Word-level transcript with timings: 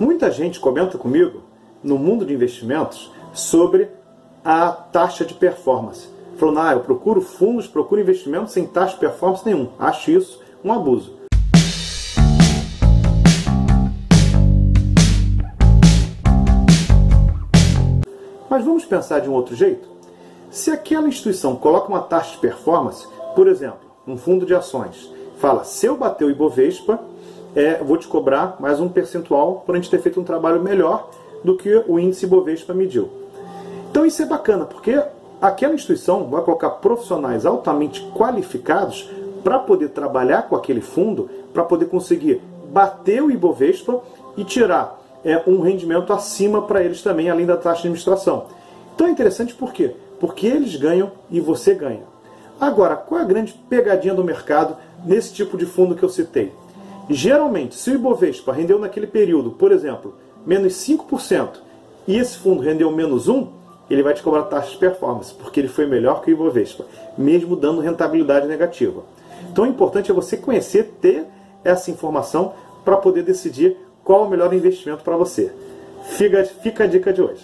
Muita 0.00 0.30
gente 0.30 0.58
comenta 0.58 0.96
comigo 0.96 1.42
no 1.84 1.98
mundo 1.98 2.24
de 2.24 2.32
investimentos 2.32 3.12
sobre 3.34 3.90
a 4.42 4.70
taxa 4.72 5.26
de 5.26 5.34
performance. 5.34 6.08
Falando, 6.38 6.58
ah, 6.58 6.72
eu 6.72 6.80
procuro 6.80 7.20
fundos, 7.20 7.66
procuro 7.66 8.00
investimentos 8.00 8.54
sem 8.54 8.66
taxa 8.66 8.94
de 8.94 9.00
performance 9.00 9.44
nenhum. 9.44 9.68
Acho 9.78 10.10
isso 10.10 10.40
um 10.64 10.72
abuso. 10.72 11.18
Mas 18.48 18.64
vamos 18.64 18.86
pensar 18.86 19.18
de 19.18 19.28
um 19.28 19.34
outro 19.34 19.54
jeito? 19.54 19.86
Se 20.50 20.70
aquela 20.70 21.08
instituição 21.08 21.54
coloca 21.56 21.88
uma 21.88 22.00
taxa 22.00 22.36
de 22.36 22.38
performance, 22.38 23.06
por 23.36 23.46
exemplo, 23.46 23.90
um 24.08 24.16
fundo 24.16 24.46
de 24.46 24.54
ações, 24.54 25.12
fala, 25.36 25.62
se 25.62 25.84
eu 25.84 25.94
bater 25.94 26.24
o 26.24 26.30
Ibovespa, 26.30 26.98
é, 27.54 27.78
vou 27.82 27.96
te 27.96 28.06
cobrar 28.06 28.56
mais 28.60 28.80
um 28.80 28.88
percentual 28.88 29.62
por 29.66 29.74
a 29.74 29.78
gente 29.78 29.90
ter 29.90 30.00
feito 30.00 30.20
um 30.20 30.24
trabalho 30.24 30.62
melhor 30.62 31.10
do 31.42 31.56
que 31.56 31.82
o 31.86 31.98
índice 31.98 32.26
Ibovespa 32.26 32.74
mediu. 32.74 33.08
Então 33.90 34.06
isso 34.06 34.22
é 34.22 34.26
bacana, 34.26 34.64
porque 34.64 35.02
aquela 35.40 35.74
instituição 35.74 36.28
vai 36.28 36.42
colocar 36.42 36.70
profissionais 36.70 37.44
altamente 37.44 38.02
qualificados 38.14 39.10
para 39.42 39.58
poder 39.58 39.88
trabalhar 39.88 40.42
com 40.42 40.54
aquele 40.54 40.80
fundo, 40.80 41.28
para 41.52 41.64
poder 41.64 41.86
conseguir 41.86 42.40
bater 42.70 43.22
o 43.22 43.30
Ibovespa 43.30 44.00
e 44.36 44.44
tirar 44.44 45.00
é, 45.24 45.42
um 45.46 45.60
rendimento 45.60 46.12
acima 46.12 46.62
para 46.62 46.82
eles 46.82 47.02
também, 47.02 47.30
além 47.30 47.46
da 47.46 47.56
taxa 47.56 47.82
de 47.82 47.88
administração. 47.88 48.46
Então 48.94 49.06
é 49.06 49.10
interessante 49.10 49.54
por 49.54 49.72
quê? 49.72 49.94
Porque 50.20 50.46
eles 50.46 50.76
ganham 50.76 51.10
e 51.30 51.40
você 51.40 51.74
ganha. 51.74 52.02
Agora, 52.60 52.94
qual 52.94 53.20
é 53.20 53.24
a 53.24 53.26
grande 53.26 53.54
pegadinha 53.68 54.14
do 54.14 54.22
mercado 54.22 54.76
nesse 55.04 55.32
tipo 55.32 55.56
de 55.56 55.64
fundo 55.64 55.94
que 55.94 56.02
eu 56.02 56.08
citei? 56.10 56.52
Geralmente, 57.12 57.74
se 57.74 57.90
o 57.90 57.94
Ibovespa 57.94 58.52
rendeu 58.52 58.78
naquele 58.78 59.08
período, 59.08 59.50
por 59.50 59.72
exemplo, 59.72 60.14
menos 60.46 60.74
5%, 60.74 61.58
e 62.06 62.16
esse 62.16 62.38
fundo 62.38 62.62
rendeu 62.62 62.88
menos 62.92 63.28
1%, 63.28 63.48
ele 63.90 64.04
vai 64.04 64.14
te 64.14 64.22
cobrar 64.22 64.44
taxa 64.44 64.70
de 64.70 64.76
performance, 64.76 65.34
porque 65.34 65.58
ele 65.58 65.66
foi 65.66 65.84
melhor 65.86 66.22
que 66.22 66.30
o 66.30 66.32
Ibovespa, 66.32 66.86
mesmo 67.18 67.56
dando 67.56 67.80
rentabilidade 67.80 68.46
negativa. 68.46 69.02
Então 69.50 69.64
o 69.64 69.66
importante 69.66 70.08
é 70.08 70.14
você 70.14 70.36
conhecer, 70.36 70.94
ter 71.00 71.26
essa 71.64 71.90
informação 71.90 72.54
para 72.84 72.96
poder 72.96 73.24
decidir 73.24 73.76
qual 74.04 74.22
é 74.22 74.26
o 74.26 74.30
melhor 74.30 74.54
investimento 74.54 75.02
para 75.02 75.16
você. 75.16 75.52
Fica, 76.04 76.44
fica 76.44 76.84
a 76.84 76.86
dica 76.86 77.12
de 77.12 77.20
hoje. 77.20 77.42